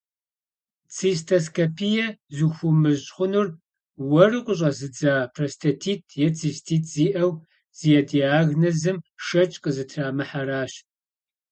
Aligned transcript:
Цистоскопие 0.93 2.05
зыхуумыщӏ 2.35 3.07
хъунур 3.15 3.47
уэру 4.09 4.41
къыщӏэзыдза 4.45 5.13
простатит 5.35 6.03
е 6.25 6.27
цистит 6.37 6.83
зиӏэу, 6.93 7.31
зи 7.77 7.91
диагнозым 8.09 8.97
шэч 9.25 9.51
къызытрамыхьэращ. 9.63 10.73